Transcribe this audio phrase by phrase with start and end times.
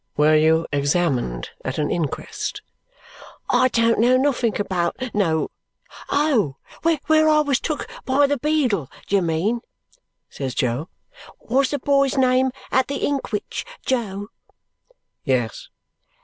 [0.17, 2.63] "Were you examined at an inquest?"
[3.51, 5.51] "I don't know nothink about no
[6.81, 9.61] where I was took by the beadle, do you mean?"
[10.27, 10.89] says Jo.
[11.39, 14.29] "Was the boy's name at the inkwhich Jo?"
[15.23, 15.69] "Yes."